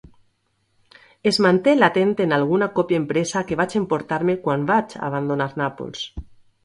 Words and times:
Es 1.31 1.39
manté 1.45 1.75
latent 1.81 2.15
en 2.25 2.33
alguna 2.37 2.69
còpia 2.79 3.01
impresa 3.03 3.45
que 3.51 3.59
vaig 3.63 3.77
emportar-me 3.81 4.37
quan 4.49 4.65
vaig 4.73 4.97
abandonar 5.11 5.49
Nàpols. 5.63 6.03